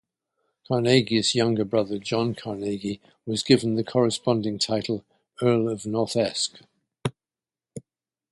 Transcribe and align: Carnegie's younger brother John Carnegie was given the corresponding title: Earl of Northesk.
Carnegie's 0.67 1.35
younger 1.35 1.63
brother 1.63 1.99
John 1.99 2.33
Carnegie 2.33 2.99
was 3.27 3.43
given 3.43 3.75
the 3.75 3.83
corresponding 3.83 4.57
title: 4.57 5.05
Earl 5.43 5.69
of 5.69 5.83
Northesk. 5.85 6.63